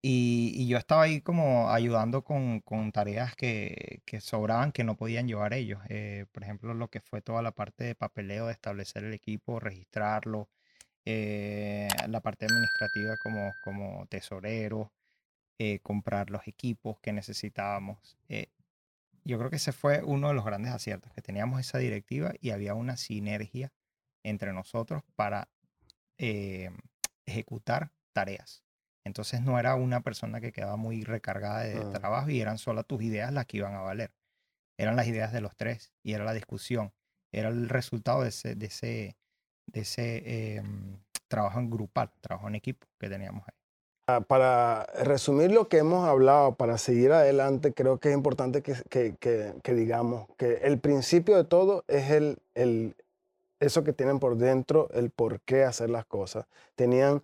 Y, 0.00 0.54
y 0.56 0.68
yo 0.68 0.78
estaba 0.78 1.02
ahí 1.02 1.20
como 1.20 1.70
ayudando 1.70 2.24
con, 2.24 2.60
con 2.60 2.92
tareas 2.92 3.36
que, 3.36 4.00
que 4.06 4.22
sobraban, 4.22 4.72
que 4.72 4.84
no 4.84 4.96
podían 4.96 5.28
llevar 5.28 5.52
ellos. 5.52 5.80
Eh, 5.90 6.24
por 6.32 6.42
ejemplo, 6.44 6.72
lo 6.72 6.88
que 6.88 7.02
fue 7.02 7.20
toda 7.20 7.42
la 7.42 7.52
parte 7.52 7.84
de 7.84 7.94
papeleo, 7.94 8.46
de 8.46 8.52
establecer 8.52 9.04
el 9.04 9.12
equipo, 9.12 9.60
registrarlo, 9.60 10.48
eh, 11.04 11.88
la 12.08 12.20
parte 12.22 12.46
administrativa 12.46 13.16
como, 13.22 13.52
como 13.62 14.06
tesorero, 14.06 14.90
eh, 15.58 15.80
comprar 15.80 16.30
los 16.30 16.48
equipos 16.48 16.98
que 17.00 17.12
necesitábamos. 17.12 18.16
Eh, 18.30 18.46
yo 19.24 19.38
creo 19.38 19.50
que 19.50 19.56
ese 19.56 19.72
fue 19.72 20.02
uno 20.02 20.28
de 20.28 20.34
los 20.34 20.44
grandes 20.44 20.72
aciertos, 20.72 21.12
que 21.12 21.22
teníamos 21.22 21.60
esa 21.60 21.78
directiva 21.78 22.32
y 22.40 22.50
había 22.50 22.74
una 22.74 22.96
sinergia 22.96 23.72
entre 24.24 24.52
nosotros 24.52 25.02
para 25.16 25.48
eh, 26.18 26.70
ejecutar 27.26 27.92
tareas. 28.12 28.64
Entonces 29.04 29.40
no 29.40 29.58
era 29.58 29.74
una 29.76 30.00
persona 30.02 30.40
que 30.40 30.52
quedaba 30.52 30.76
muy 30.76 31.04
recargada 31.04 31.60
de 31.62 31.78
Ah. 31.78 31.92
trabajo 31.92 32.28
y 32.30 32.40
eran 32.40 32.58
solo 32.58 32.84
tus 32.84 33.02
ideas 33.02 33.32
las 33.32 33.46
que 33.46 33.58
iban 33.58 33.74
a 33.74 33.80
valer. 33.80 34.12
Eran 34.78 34.96
las 34.96 35.06
ideas 35.06 35.32
de 35.32 35.40
los 35.40 35.56
tres 35.56 35.92
y 36.02 36.12
era 36.12 36.24
la 36.24 36.32
discusión. 36.34 36.92
Era 37.32 37.48
el 37.48 37.68
resultado 37.68 38.22
de 38.22 38.28
ese, 38.28 38.54
de 38.56 38.66
ese, 38.66 39.16
de 39.66 39.80
ese 39.80 40.56
em, 40.56 40.98
trabajo 41.28 41.58
en 41.60 41.70
grupal, 41.70 42.12
trabajo 42.20 42.48
en 42.48 42.56
equipo 42.56 42.86
que 42.98 43.08
teníamos 43.08 43.44
ahí. 43.46 43.59
Ah, 44.16 44.20
Para 44.26 44.86
resumir 45.04 45.52
lo 45.52 45.68
que 45.68 45.78
hemos 45.78 46.06
hablado, 46.08 46.54
para 46.54 46.78
seguir 46.78 47.12
adelante, 47.12 47.72
creo 47.72 47.98
que 47.98 48.08
es 48.10 48.14
importante 48.14 48.60
que, 48.62 48.74
que- 48.88 49.14
que- 49.20 49.52
que 49.62 49.74
digamos 49.74 50.26
que 50.36 50.54
el 50.64 50.78
principio 50.80 51.36
de 51.36 51.44
todo 51.44 51.84
es 51.86 52.10
el, 52.10 52.38
el- 52.54 52.94
eso 53.60 53.84
que 53.84 53.92
tienen 53.92 54.18
por 54.18 54.36
dentro, 54.36 54.88
el 54.94 55.10
por 55.10 55.40
qué 55.42 55.64
hacer 55.64 55.90
las 55.90 56.06
cosas. 56.06 56.46
Tenían 56.74 57.22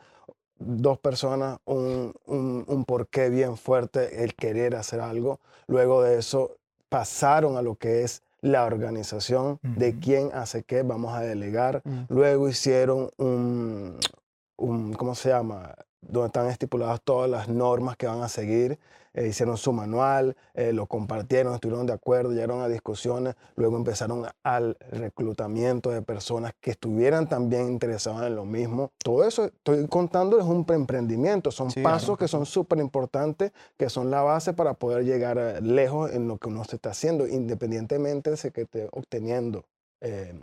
dos 0.59 0.99
personas 0.99 1.59
un, 1.65 2.13
un, 2.27 2.65
un 2.69 2.85
porqué 2.85 3.31
bien 3.31 3.57
fuerte, 3.57 4.23
el 4.23 4.35
querer 4.35 4.77
hacer 4.77 5.01
algo. 5.01 5.41
Luego 5.67 6.03
de 6.03 6.19
eso 6.19 6.57
pasaron 6.89 7.57
a 7.57 7.63
lo 7.63 7.75
que 7.75 8.03
es 8.05 8.23
la 8.43 8.65
organización 8.65 9.59
de 9.63 9.99
quién 9.99 10.31
hace 10.35 10.63
qué, 10.63 10.83
vamos 10.83 11.15
a 11.15 11.21
delegar. 11.23 11.83
Mm. 11.85 12.03
Luego 12.11 12.49
hicieron 12.49 13.11
un, 13.17 13.99
un- 14.57 14.93
¿cómo 14.95 15.15
se 15.17 15.31
llama? 15.31 15.75
Donde 16.09 16.27
están 16.27 16.49
estipuladas 16.49 17.01
todas 17.03 17.29
las 17.31 17.49
normas 17.49 17.97
que 17.97 18.07
van 18.07 18.23
a 18.23 18.29
seguir. 18.29 18.79
Eh, 19.15 19.29
hicieron 19.29 19.57
su 19.57 19.73
manual, 19.73 20.37
eh, 20.53 20.75
lo 20.75 20.87
compartieron, 20.87 21.55
estuvieron 21.55 21.87
de 21.87 21.95
acuerdo, 21.95 22.33
llegaron 22.33 22.61
a 22.61 22.69
discusiones. 22.69 23.35
Luego 23.55 23.77
empezaron 23.79 24.27
al 24.43 24.77
reclutamiento 24.93 25.91
de 25.91 26.03
personas 26.03 26.53
que 26.61 26.73
estuvieran 26.73 27.27
también 27.27 27.69
interesadas 27.69 28.27
en 28.27 28.37
lo 28.37 28.45
mismo. 28.45 28.93
Todo 29.03 29.25
eso, 29.25 29.47
estoy 29.47 29.87
contando, 29.89 30.39
es 30.39 30.45
un 30.45 30.67
emprendimiento. 30.69 31.51
Son 31.51 31.71
Sí, 31.71 31.81
pasos 31.83 32.05
claro. 32.05 32.19
que 32.19 32.29
son 32.29 32.45
súper 32.45 32.79
importantes, 32.79 33.53
que 33.79 33.89
son 33.89 34.11
la 34.11 34.21
base 34.23 34.53
para 34.53 34.75
poder 34.75 35.05
llegar 35.05 35.39
eh, 35.39 35.61
lejos 35.63 36.13
en 36.13 36.29
lo 36.29 36.37
que 36.37 36.49
uno 36.49 36.65
se 36.65 36.77
está 36.77 36.91
haciendo, 36.91 37.27
independientemente 37.27 38.31
de 38.31 38.51
que 38.53 38.63
esté 38.63 38.89
obteniendo 38.93 39.65
eh, 40.03 40.35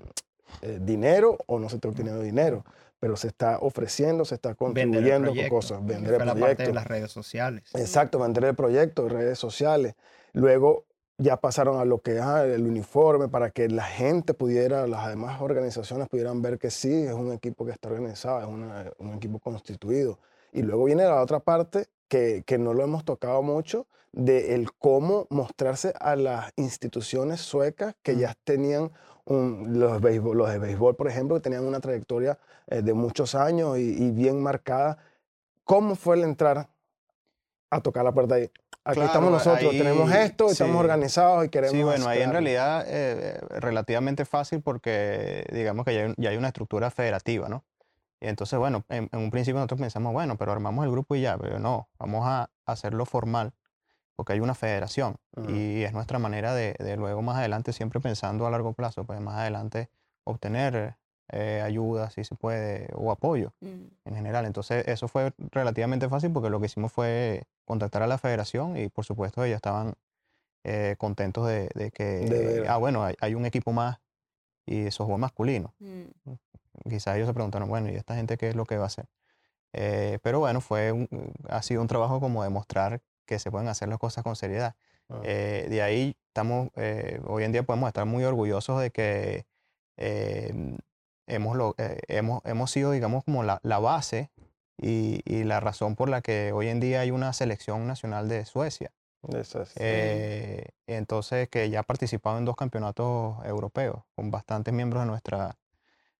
eh, 0.61 0.79
dinero 0.81 1.37
o 1.47 1.59
no 1.59 1.69
se 1.69 1.75
esté 1.75 1.87
obteniendo 1.87 2.21
dinero, 2.21 2.63
pero 2.99 3.15
se 3.17 3.27
está 3.27 3.57
ofreciendo, 3.59 4.23
se 4.25 4.35
está 4.35 4.55
contribuyendo 4.55 5.27
con 5.27 5.33
proyecto, 5.35 5.55
cosas, 5.55 5.79
que 5.79 5.85
vender 5.85 6.11
el 6.13 6.17
fue 6.17 6.25
la 6.25 6.33
parte 6.33 6.45
de 6.47 6.55
proyecto. 6.55 6.73
las 6.75 6.87
redes 6.87 7.11
sociales. 7.11 7.63
Exacto, 7.73 8.19
vender 8.19 8.45
el 8.45 8.55
proyecto, 8.55 9.09
redes 9.09 9.37
sociales. 9.39 9.95
Luego 10.31 10.85
ya 11.17 11.37
pasaron 11.37 11.79
a 11.79 11.85
lo 11.85 11.99
que 12.01 12.15
es 12.15 12.21
ah, 12.21 12.45
el 12.45 12.65
uniforme 12.65 13.27
para 13.27 13.51
que 13.51 13.67
la 13.69 13.83
gente 13.83 14.33
pudiera, 14.33 14.87
las 14.87 15.07
demás 15.07 15.41
organizaciones 15.41 16.07
pudieran 16.09 16.41
ver 16.41 16.57
que 16.57 16.71
sí, 16.71 16.91
es 17.03 17.13
un 17.13 17.31
equipo 17.33 17.65
que 17.65 17.71
está 17.71 17.89
organizado, 17.89 18.39
es 18.41 18.47
una- 18.47 18.91
un 18.97 19.13
equipo 19.13 19.39
constituido. 19.39 20.17
Y 20.51 20.61
luego 20.63 20.85
viene 20.85 21.03
la 21.03 21.21
otra 21.21 21.39
parte 21.39 21.87
que, 22.07 22.43
que 22.45 22.57
no 22.57 22.73
lo 22.73 22.83
hemos 22.83 23.05
tocado 23.05 23.41
mucho, 23.43 23.85
de 24.11 24.53
el 24.55 24.71
cómo 24.73 25.25
mostrarse 25.31 25.93
a 25.99 26.15
las 26.15 26.51
instituciones 26.55 27.41
suecas 27.41 27.95
que 28.03 28.15
ya 28.15 28.35
tenían 28.43 28.91
un- 29.25 29.79
los, 29.79 30.01
béisbol- 30.01 30.35
los 30.35 30.49
de 30.49 30.59
béisbol, 30.59 30.95
por 30.95 31.07
ejemplo, 31.07 31.35
que 31.35 31.41
tenían 31.41 31.63
una 31.65 31.79
trayectoria 31.79 32.37
eh, 32.67 32.81
de 32.81 32.93
muchos 32.93 33.35
años 33.35 33.77
y, 33.77 34.03
y 34.03 34.11
bien 34.11 34.41
marcada. 34.41 34.97
¿Cómo 35.63 35.95
fue 35.95 36.17
el 36.17 36.23
entrar 36.23 36.67
a 37.69 37.81
tocar 37.81 38.03
la 38.03 38.11
puerta 38.11 38.35
ahí? 38.35 38.51
Aquí 38.85 38.95
Claro, 38.95 39.05
estamos 39.05 39.31
nosotros, 39.31 39.71
ahí- 39.71 39.77
tenemos 39.77 40.11
esto, 40.11 40.49
estamos 40.49 40.73
sí. 40.75 40.79
organizados 40.79 41.45
y 41.45 41.49
queremos... 41.49 41.71
Sí, 41.77 41.83
bueno, 41.83 42.07
ahí 42.07 42.21
en 42.21 42.31
realidad 42.31 42.83
eh, 42.85 43.39
relativamente 43.49 44.25
fácil 44.25 44.61
porque 44.61 45.45
digamos 45.53 45.85
que 45.85 45.95
ya 45.95 46.01
hay, 46.05 46.13
ya 46.17 46.29
hay 46.31 46.37
una 46.37 46.49
estructura 46.49 46.91
federativa, 46.91 47.47
¿no? 47.47 47.63
Y 48.19 48.27
entonces, 48.27 48.59
bueno, 48.59 48.83
en, 48.89 49.09
en 49.11 49.19
un 49.19 49.31
principio 49.31 49.55
nosotros 49.59 49.79
pensamos, 49.79 50.11
bueno, 50.13 50.37
pero 50.37 50.51
armamos 50.51 50.83
el 50.85 50.91
grupo 50.91 51.15
y 51.15 51.21
ya, 51.21 51.37
pero 51.37 51.59
no, 51.59 51.87
vamos 51.97 52.23
a 52.25 52.49
hacerlo 52.65 53.05
formal 53.05 53.53
porque 54.15 54.33
hay 54.33 54.39
una 54.39 54.53
federación 54.55 55.15
y 55.47 55.81
es 55.83 55.93
nuestra 55.93 56.19
manera 56.19 56.53
de, 56.53 56.73
de 56.79 56.95
luego 56.97 57.21
más 57.21 57.37
adelante, 57.37 57.73
siempre 57.73 57.99
pensando 57.99 58.45
a 58.45 58.51
largo 58.51 58.73
plazo, 58.73 59.03
pues 59.05 59.19
más 59.19 59.35
adelante 59.35 59.89
obtener 60.25 60.95
eh, 61.29 61.61
ayuda, 61.63 62.09
si 62.09 62.23
se 62.23 62.35
puede, 62.35 62.89
o 62.93 63.11
apoyo 63.11 63.53
Mm. 63.61 63.87
en 64.05 64.15
general. 64.15 64.45
Entonces, 64.45 64.87
eso 64.87 65.07
fue 65.07 65.33
relativamente 65.51 66.07
fácil 66.09 66.31
porque 66.31 66.49
lo 66.49 66.59
que 66.59 66.65
hicimos 66.67 66.91
fue 66.91 67.43
contactar 67.65 68.03
a 68.03 68.07
la 68.07 68.17
federación 68.17 68.77
y, 68.77 68.89
por 68.89 69.05
supuesto, 69.05 69.43
ellos 69.43 69.55
estaban 69.55 69.93
eh, 70.65 70.95
contentos 70.97 71.47
de, 71.47 71.69
de 71.75 71.91
que, 71.91 72.03
De 72.03 72.67
ah, 72.67 72.77
bueno, 72.77 73.03
hay, 73.03 73.15
hay 73.19 73.35
un 73.35 73.45
equipo 73.45 73.71
más 73.71 73.99
y 74.65 74.91
softball 74.91 75.19
masculino. 75.19 75.73
Mm. 75.79 76.33
Quizás 76.89 77.15
ellos 77.15 77.27
se 77.27 77.33
preguntaron, 77.33 77.67
bueno, 77.69 77.89
¿y 77.89 77.95
esta 77.95 78.15
gente 78.15 78.37
qué 78.37 78.49
es 78.49 78.55
lo 78.55 78.65
que 78.65 78.77
va 78.77 78.83
a 78.83 78.87
hacer? 78.87 79.07
Eh, 79.73 80.19
pero 80.21 80.39
bueno, 80.39 80.61
fue 80.61 80.91
un- 80.91 81.09
ha 81.49 81.61
sido 81.63 81.81
un 81.81 81.87
trabajo 81.87 82.19
como 82.19 82.43
demostrar 82.43 83.01
que 83.25 83.39
se 83.39 83.51
pueden 83.51 83.67
hacer 83.67 83.89
las 83.89 83.99
cosas 83.99 84.23
con 84.23 84.35
seriedad. 84.35 84.75
Ah. 85.09 85.21
Eh, 85.23 85.67
de 85.69 85.81
ahí 85.81 86.15
estamos, 86.27 86.69
eh, 86.75 87.19
hoy 87.25 87.43
en 87.43 87.51
día 87.51 87.63
podemos 87.63 87.87
estar 87.87 88.05
muy 88.05 88.23
orgullosos 88.23 88.81
de 88.81 88.91
que 88.91 89.45
eh, 89.97 90.77
hemos, 91.27 91.55
lo- 91.55 91.75
eh, 91.77 91.99
hemos, 92.07 92.41
hemos 92.45 92.71
sido, 92.71 92.91
digamos, 92.91 93.23
como 93.23 93.43
la, 93.43 93.59
la 93.63 93.79
base 93.79 94.31
y, 94.77 95.21
y 95.25 95.43
la 95.43 95.59
razón 95.59 95.95
por 95.95 96.09
la 96.09 96.21
que 96.21 96.51
hoy 96.51 96.67
en 96.67 96.79
día 96.79 97.01
hay 97.01 97.11
una 97.11 97.31
selección 97.33 97.87
nacional 97.87 98.27
de 98.27 98.45
Suecia. 98.45 98.91
Eso 99.31 99.61
es. 99.61 99.71
Eh, 99.77 100.65
entonces, 100.87 101.47
que 101.47 101.69
ya 101.69 101.79
ha 101.81 101.83
participado 101.83 102.37
en 102.37 102.45
dos 102.45 102.55
campeonatos 102.57 103.37
europeos 103.45 104.03
con 104.15 104.31
bastantes 104.31 104.73
miembros 104.73 105.03
de, 105.03 105.07
nuestra, 105.07 105.57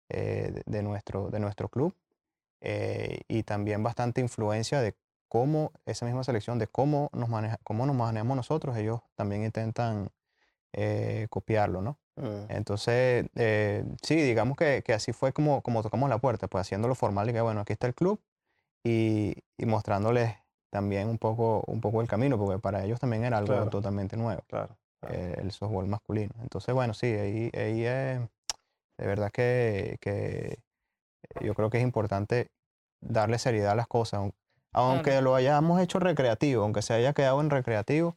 eh, 0.10 0.52
de, 0.54 0.64
de 0.66 0.84
nuestro, 0.84 1.30
de 1.30 1.40
nuestro 1.42 1.68
club 1.68 1.94
eh, 2.62 3.22
y 3.28 3.44
también 3.44 3.84
bastante 3.84 4.22
influencia 4.22 4.80
de 4.80 4.96
cómo 5.34 5.72
esa 5.88 6.06
misma 6.06 6.24
selección, 6.24 6.60
de 6.60 6.68
cómo 6.68 7.10
nos, 7.12 7.28
maneja, 7.28 7.58
cómo 7.64 7.88
nos 7.88 7.96
manejamos 7.96 8.38
nosotros, 8.38 8.78
ellos 8.78 9.00
también 9.16 9.44
intentan 9.44 10.12
eh, 10.74 11.26
copiarlo, 11.32 11.82
¿no? 11.82 11.98
Mm. 12.18 12.52
Entonces, 12.52 13.26
eh, 13.34 13.84
sí, 14.04 14.16
digamos 14.16 14.56
que, 14.56 14.84
que 14.86 14.94
así 14.94 15.12
fue 15.12 15.34
como, 15.34 15.64
como 15.64 15.82
tocamos 15.82 16.08
la 16.08 16.20
puerta, 16.20 16.48
pues 16.48 16.62
haciéndolo 16.62 16.94
formal 16.94 17.32
y 17.32 17.34
que, 17.34 17.42
bueno, 17.42 17.62
aquí 17.62 17.74
está 17.74 17.88
el 17.88 17.96
club 17.96 18.22
y, 18.84 19.34
y 19.58 19.66
mostrándoles 19.66 20.36
también 20.70 21.10
un 21.10 21.18
poco, 21.18 21.64
un 21.66 21.82
poco 21.82 22.02
el 22.02 22.08
camino, 22.08 22.38
porque 22.38 22.60
para 22.60 22.84
ellos 22.86 23.00
también 23.00 23.24
era 23.26 23.40
algo 23.40 23.54
Claro. 23.54 23.70
totalmente 23.72 24.16
nuevo, 24.16 24.44
Claro. 24.48 24.78
claro. 25.00 25.16
eh, 25.16 25.36
el 25.40 25.52
softball 25.52 25.88
masculino. 25.88 26.36
Entonces, 26.44 26.76
bueno, 26.76 26.94
sí, 26.94 27.08
ahí, 27.08 27.50
ahí 27.56 27.86
es, 27.86 28.20
de 29.00 29.08
verdad 29.08 29.32
que, 29.32 29.98
que 30.00 30.60
yo 31.42 31.56
creo 31.56 31.72
que 31.72 31.80
es 31.80 31.84
importante 31.84 32.52
darle 33.02 33.40
seriedad 33.40 33.72
a 33.72 33.76
las 33.76 33.88
cosas, 33.88 34.32
aunque 34.74 35.12
Claro. 35.12 35.22
lo 35.26 35.36
hayamos 35.36 35.82
hecho 35.82 36.00
recreativo, 36.00 36.64
aunque 36.64 36.82
se 36.82 36.94
haya 36.94 37.14
quedado 37.14 37.40
en 37.42 37.50
recreativo, 37.50 38.16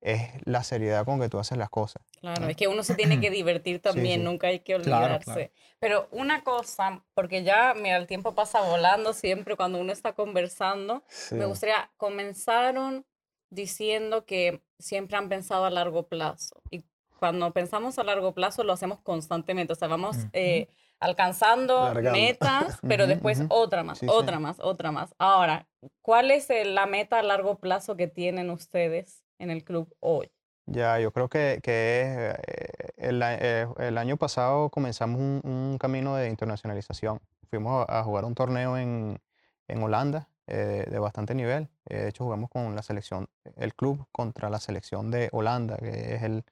es 0.00 0.28
la 0.44 0.64
seriedad 0.64 1.04
con 1.04 1.20
que 1.20 1.28
tú 1.28 1.38
haces 1.38 1.56
las 1.56 1.70
cosas. 1.70 2.02
Claro, 2.20 2.48
es 2.48 2.56
que 2.56 2.66
uno 2.68 2.82
se 2.82 2.94
tiene 2.96 3.20
que 3.20 3.30
divertir 3.30 3.80
también, 3.80 4.20
sí. 4.20 4.24
nunca 4.24 4.48
hay 4.48 4.60
que 4.60 4.74
Claro, 4.74 5.04
olvidarse. 5.04 5.24
claro. 5.32 5.50
Pero 5.78 6.08
una 6.10 6.42
cosa, 6.44 7.04
porque 7.14 7.44
ya, 7.44 7.74
mira, 7.74 7.96
el 7.96 8.06
tiempo 8.06 8.34
pasa 8.34 8.60
volando 8.62 9.12
siempre 9.12 9.56
cuando 9.56 9.78
uno 9.80 9.92
está 9.92 10.12
conversando. 10.12 11.02
Sí. 11.08 11.36
Me 11.36 11.44
gustaría, 11.46 11.90
comenzaron 11.96 13.06
diciendo 13.50 14.24
que 14.24 14.62
siempre 14.78 15.16
han 15.16 15.28
pensado 15.28 15.64
a 15.66 15.70
largo 15.70 16.08
plazo. 16.08 16.62
Y 16.70 16.84
cuando 17.22 17.52
pensamos 17.52 18.00
a 18.00 18.02
largo 18.02 18.34
plazo 18.34 18.64
lo 18.64 18.72
hacemos 18.72 18.98
constantemente. 18.98 19.72
O 19.72 19.76
sea, 19.76 19.86
vamos 19.86 20.16
eh, 20.32 20.66
alcanzando 20.98 21.84
Largando. 21.84 22.18
metas, 22.18 22.80
pero 22.88 23.06
después 23.06 23.44
otra 23.48 23.84
más, 23.84 23.98
Sí, 23.98 24.06
sí. 24.06 24.12
otra 24.12 24.40
más, 24.40 24.58
otra 24.58 24.90
más. 24.90 25.14
Ahora, 25.18 25.68
¿cuál 26.00 26.32
es 26.32 26.50
el- 26.50 26.74
la 26.74 26.86
meta 26.86 27.20
a 27.20 27.22
largo 27.22 27.60
plazo 27.60 27.96
que 27.96 28.08
tienen 28.08 28.50
ustedes 28.50 29.22
en 29.38 29.50
el 29.50 29.62
club 29.62 29.94
hoy? 30.00 30.32
Ya, 30.66 30.98
yo 30.98 31.12
creo 31.12 31.28
que, 31.28 31.60
que 31.62 32.00
es, 32.00 32.38
eh, 32.48 32.92
el, 32.96 33.22
eh, 33.22 33.68
año 33.96 34.16
pasado 34.16 34.68
comenzamos 34.70 35.20
un, 35.20 35.40
un 35.44 35.78
camino 35.78 36.16
de 36.16 36.28
internacionalización. 36.28 37.20
Fuimos 37.50 37.86
a, 37.88 38.00
a 38.00 38.02
jugar 38.02 38.24
un 38.24 38.34
torneo 38.34 38.76
en, 38.76 39.20
en 39.68 39.80
Holanda 39.80 40.28
eh, 40.48 40.86
de 40.90 40.98
bastante 40.98 41.36
nivel. 41.36 41.68
Eh, 41.88 41.98
de 42.02 42.08
hecho, 42.08 42.24
jugamos 42.24 42.50
con 42.50 42.74
la 42.74 42.82
selección, 42.82 43.28
el 43.56 43.76
club 43.76 44.08
contra 44.10 44.50
la 44.50 44.58
selección 44.58 45.12
de 45.12 45.28
Holanda, 45.30 45.76
que 45.76 46.16
es 46.16 46.22
el 46.24 46.42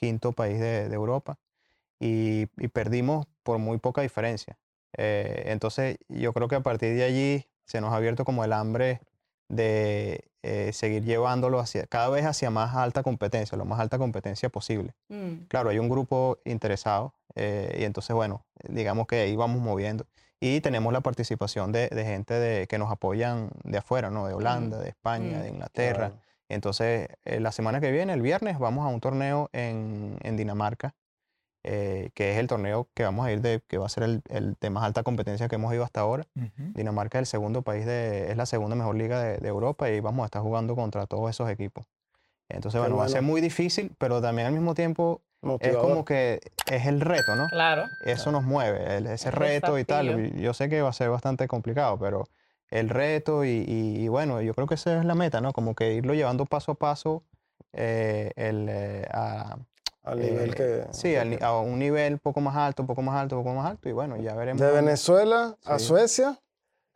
quinto 0.00 0.32
país 0.32 0.58
de, 0.58 0.88
de 0.88 0.94
Europa. 0.94 1.36
y, 2.00 2.46
y 2.64 2.68
perdimos 2.68 3.26
por 3.42 3.58
muy 3.58 3.78
poca 3.78 4.00
diferencia. 4.02 4.56
Eh, 4.96 5.44
entonces 5.46 5.98
yo 6.08 6.32
creo 6.32 6.48
que 6.48 6.56
a 6.56 6.60
partir 6.62 6.94
de 6.96 7.04
allí 7.04 7.44
se 7.66 7.80
nos 7.80 7.92
ha 7.92 7.96
abierto 7.96 8.24
como 8.24 8.42
el 8.44 8.52
hambre 8.52 9.00
de 9.48 10.24
eh, 10.42 10.70
seguir 10.72 11.04
llevándolo 11.04 11.58
hacia, 11.58 11.86
cada 11.86 12.08
vez 12.08 12.24
hacia 12.24 12.50
más 12.50 12.74
alta 12.74 13.02
competencia, 13.02 13.58
lo 13.58 13.64
más 13.64 13.80
alta 13.80 13.98
competencia 13.98 14.48
posible. 14.48 14.94
Mm. 15.08 15.46
Claro, 15.48 15.68
hay 15.70 15.78
un 15.78 15.88
grupo 15.88 16.38
interesado 16.44 17.12
eh, 17.34 17.76
y 17.80 17.84
entonces, 17.84 18.14
bueno, 18.16 18.44
digamos 18.68 19.06
que 19.06 19.20
ahí 19.20 19.36
vamos 19.36 19.60
moviendo. 19.60 20.06
Y 20.40 20.60
tenemos 20.62 20.90
la 20.92 21.00
participación 21.02 21.70
de, 21.72 21.88
de 21.88 22.04
gente 22.04 22.32
de, 22.34 22.66
que 22.66 22.78
nos 22.78 22.90
apoyan 22.90 23.50
de 23.64 23.76
afuera, 23.78 24.08
¿no? 24.10 24.26
De 24.26 24.32
Holanda, 24.34 24.78
de 24.78 24.88
España, 24.88 25.38
Mm. 25.38 25.42
de 25.42 25.48
Inglaterra. 25.50 26.08
Claro. 26.08 26.29
Entonces, 26.50 27.08
eh, 27.24 27.40
la 27.40 27.52
semana 27.52 27.80
que 27.80 27.90
viene, 27.92 28.12
el 28.12 28.22
viernes, 28.22 28.58
vamos 28.58 28.84
a 28.84 28.88
un 28.88 29.00
torneo 29.00 29.48
en, 29.52 30.18
en 30.22 30.36
Dinamarca, 30.36 30.94
eh, 31.62 32.10
que 32.14 32.32
es 32.32 32.38
el 32.38 32.46
torneo 32.46 32.88
que 32.94 33.04
vamos 33.04 33.26
a 33.26 33.32
ir 33.32 33.40
de, 33.40 33.62
que 33.68 33.78
va 33.78 33.86
a 33.86 33.88
ser 33.88 34.02
el, 34.02 34.22
el 34.28 34.56
de 34.60 34.70
más 34.70 34.82
alta 34.84 35.02
competencia 35.02 35.46
que 35.48 35.54
hemos 35.56 35.72
ido 35.74 35.84
hasta 35.84 36.00
ahora. 36.00 36.24
Dinamarca 36.74 37.18
es 37.18 37.22
el 37.22 37.26
segundo 37.26 37.62
país 37.62 37.86
de, 37.86 38.30
es 38.30 38.36
la 38.36 38.46
segunda 38.46 38.74
mejor 38.76 38.96
liga 38.96 39.20
de, 39.22 39.38
de 39.38 39.48
Europa 39.48 39.88
y 39.90 40.00
vamos 40.00 40.22
a 40.22 40.26
estar 40.26 40.42
jugando 40.42 40.74
contra 40.74 41.06
todos 41.06 41.30
esos 41.30 41.48
equipos. 41.50 41.84
Entonces, 42.48 42.80
bueno, 42.80 42.96
va 42.96 43.04
a 43.04 43.08
ser 43.08 43.22
muy 43.22 43.40
difícil, 43.40 43.92
pero 43.98 44.20
también 44.20 44.46
al 44.48 44.52
mismo 44.54 44.74
tiempo 44.74 45.22
es 45.60 45.76
como 45.80 46.04
que 46.04 46.40
es 46.70 46.86
el 46.86 47.00
reto, 47.00 47.36
¿no? 47.36 47.48
Claro. 47.48 47.88
Eso 48.00 48.32
nos 48.32 48.42
mueve, 48.42 48.96
el- 48.96 49.06
ese 49.06 49.30
reto 49.30 49.78
y 49.78 49.84
tal. 49.84 50.32
Yo 50.40 50.52
sé 50.54 50.68
que 50.68 50.82
va 50.82 50.88
a 50.88 50.92
ser 50.92 51.10
bastante 51.10 51.46
complicado, 51.46 51.98
pero 51.98 52.24
el 52.70 52.88
reto 52.88 53.44
y, 53.44 53.48
y- 53.66 54.04
y 54.04 54.08
bueno, 54.08 54.40
yo 54.40 54.54
creo 54.54 54.66
que 54.66 54.74
esa 54.74 54.98
es 54.98 55.04
la 55.04 55.14
meta, 55.14 55.40
¿no? 55.40 55.52
Como 55.52 55.74
que 55.74 55.92
irlo 55.94 56.14
llevando 56.14 56.46
paso 56.46 56.72
a 56.72 56.74
paso 56.76 57.22
eh, 57.72 58.32
el, 58.36 58.66
eh, 58.68 59.06
a, 59.12 59.56
al 60.04 60.18
nivel 60.20 60.50
eh, 60.50 60.54
que... 60.54 60.84
sí, 60.92 61.14
al 61.16 61.42
a 61.42 61.58
un 61.58 61.78
nivel 61.78 62.18
poco 62.18 62.40
más 62.40 62.56
alto, 62.56 62.82
un 62.82 62.86
poco 62.86 63.02
más 63.02 63.20
alto, 63.20 63.36
un 63.38 63.44
poco 63.44 63.54
más 63.56 63.70
alto 63.70 63.88
y 63.88 63.92
bueno, 63.92 64.16
ya 64.16 64.34
veremos. 64.34 64.60
De 64.60 64.70
Venezuela 64.72 65.56
a 65.64 65.78
Sí. 65.78 65.86
Suecia, 65.86 66.38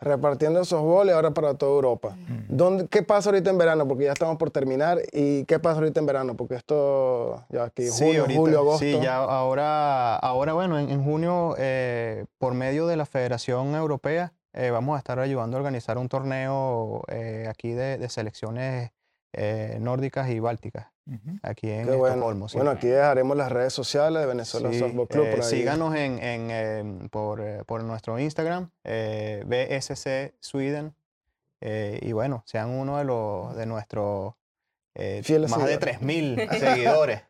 repartiendo 0.00 0.60
esos 0.60 0.82
goles 0.82 1.14
ahora 1.14 1.30
para 1.30 1.54
toda 1.54 1.72
Europa. 1.72 2.10
Mm. 2.28 2.56
¿Dónde, 2.56 2.88
¿Qué 2.88 3.02
pasa 3.02 3.30
ahorita 3.30 3.50
en 3.50 3.58
verano? 3.58 3.86
Porque 3.88 4.04
ya 4.04 4.12
estamos 4.12 4.36
por 4.36 4.50
terminar. 4.50 4.98
¿Y 5.12 5.44
qué 5.44 5.58
pasa 5.58 5.78
ahorita 5.78 6.00
en 6.00 6.06
verano? 6.06 6.34
Porque 6.36 6.56
esto, 6.56 7.44
ya 7.50 7.64
aquí, 7.64 7.86
Sí, 7.88 8.04
junio, 8.04 8.20
ahorita- 8.22 8.40
julio, 8.40 8.58
agosto. 8.58 8.78
Sí, 8.84 8.98
ya 9.02 9.16
ahora, 9.16 10.16
ahora 10.16 10.52
bueno, 10.52 10.78
en, 10.78 10.90
en 10.90 11.02
junio, 11.04 11.54
eh, 11.58 12.26
por 12.38 12.54
medio 12.54 12.86
de 12.86 12.96
la 12.96 13.06
Federación 13.06 13.74
Europea, 13.74 14.32
eh, 14.54 14.70
vamos 14.70 14.94
a 14.96 14.98
estar 14.98 15.18
ayudando 15.18 15.56
a 15.56 15.60
organizar 15.60 15.98
un 15.98 16.08
torneo 16.08 17.02
eh, 17.08 17.46
aquí 17.48 17.72
de, 17.72 17.98
de 17.98 18.08
selecciones 18.08 18.90
eh, 19.32 19.78
nórdicas 19.80 20.30
y 20.30 20.38
bálticas, 20.38 20.86
aquí 21.42 21.68
en 21.70 21.86
Qué 21.86 21.96
bueno. 21.96 22.14
Estocolmo. 22.14 22.48
sí. 22.48 22.56
Bueno, 22.56 22.70
aquí 22.70 22.86
dejaremos 22.86 23.36
las 23.36 23.50
redes 23.50 23.72
sociales 23.72 24.20
de 24.22 24.26
Venezuela 24.26 24.70
Sí, 24.70 24.78
Softball 24.78 25.08
Club. 25.08 25.24
eh, 25.26 25.30
por 25.32 25.40
ahí. 25.44 25.50
síganos 25.50 25.94
en, 25.96 26.22
en, 26.22 26.50
em, 26.50 27.08
por, 27.08 27.42
por 27.66 27.82
nuestro 27.82 28.18
Instagram, 28.18 28.70
eh, 28.84 29.42
BSC 29.46 30.34
Sweden. 30.40 30.94
eh, 31.60 31.98
y 32.02 32.12
bueno, 32.12 32.42
sean 32.46 32.70
uno 32.70 32.98
de 32.98 33.04
los 33.04 33.56
de 33.56 33.66
nuestros 33.66 34.34
eh, 34.94 35.22
Fieles 35.24 35.50
más 35.50 35.64
de 35.66 35.72
seguidores. 35.80 36.00
3.000 36.00 36.58
seguidores. 36.60 37.22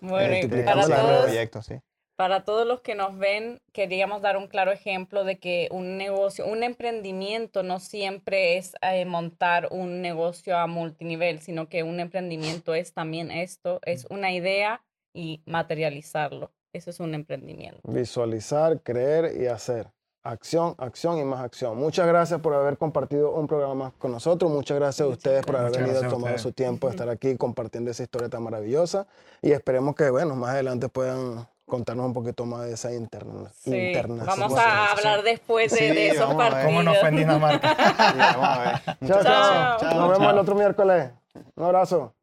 Bueno, 0.00 0.36
y 0.38 0.46
para 0.64 0.82
todos- 0.86 1.24
proyecto, 1.24 1.60
sí. 1.62 1.74
Para 2.22 2.44
todos 2.44 2.64
los 2.64 2.82
que 2.82 2.94
nos 2.94 3.18
ven, 3.18 3.60
queríamos 3.72 4.22
dar 4.22 4.36
un 4.36 4.46
claro 4.46 4.70
ejemplo 4.70 5.24
de 5.24 5.40
que 5.40 5.66
un 5.72 5.96
negocio, 5.96 6.46
un 6.46 6.62
emprendimiento 6.62 7.64
no 7.64 7.80
siempre 7.80 8.58
es 8.58 8.74
eh, 8.80 9.04
montar 9.06 9.66
un 9.72 10.02
negocio 10.02 10.56
a 10.56 10.68
multinivel, 10.68 11.40
sino 11.40 11.68
que 11.68 11.82
un 11.82 11.98
emprendimiento 11.98 12.76
es 12.76 12.92
también 12.92 13.32
esto, 13.32 13.80
es 13.84 14.06
una 14.08 14.32
idea 14.32 14.84
y 15.12 15.42
materializarlo. 15.46 16.52
Eso 16.72 16.90
es 16.90 17.00
un 17.00 17.16
emprendimiento. 17.16 17.80
Visualizar, 17.82 18.80
creer 18.82 19.42
y 19.42 19.48
hacer. 19.48 19.88
Acción, 20.22 20.76
acción 20.78 21.18
y 21.18 21.24
más 21.24 21.40
acción. 21.40 21.76
Muchas 21.76 22.06
gracias 22.06 22.40
por 22.40 22.54
haber 22.54 22.78
compartido 22.78 23.32
un 23.32 23.48
programa 23.48 23.74
más 23.74 23.92
con 23.94 24.12
nosotros. 24.12 24.48
Muchas 24.48 24.78
gracias 24.78 25.04
a 25.04 25.10
ustedes 25.10 25.44
por 25.44 25.56
haber 25.56 25.72
venido, 25.72 26.08
tomado 26.08 26.38
su 26.38 26.52
tiempo 26.52 26.86
de 26.86 26.92
estar 26.92 27.08
aquí 27.08 27.36
compartiendo 27.36 27.90
esa 27.90 28.04
historia 28.04 28.28
tan 28.28 28.44
maravillosa. 28.44 29.08
Y 29.40 29.50
esperemos 29.50 29.96
que, 29.96 30.08
bueno, 30.10 30.36
más 30.36 30.50
adelante 30.50 30.88
puedan 30.88 31.48
contarnos 31.72 32.04
un 32.04 32.12
poquito 32.12 32.44
más 32.44 32.66
de 32.66 32.74
esa 32.74 32.92
interna 32.92 33.50
Sí, 33.64 33.74
internacional. 33.74 34.26
Vamos 34.38 34.58
a 34.58 34.92
hablar 34.92 35.22
después 35.22 35.72
de, 35.72 35.78
Sí, 35.78 35.84
de 35.86 36.08
esos 36.08 36.28
vamos 36.28 36.34
a 36.34 36.44
ver. 36.44 36.52
partidos. 36.52 36.66
¿Cómo 36.66 36.82
nos 36.82 36.98
fue 36.98 37.08
en 37.08 37.16
Dinamarca? 37.16 37.68
Sí, 38.12 38.18
vamos 38.18 38.48
a 38.48 38.58
ver. 38.60 39.08
Chao, 39.08 39.22
chao. 39.22 39.78
Nos 39.94 40.08
vemos 40.10 40.18
chao. 40.18 40.30
el 40.32 40.38
otro 40.38 40.54
miércoles. 40.54 41.10
Un 41.56 41.64
abrazo. 41.64 42.14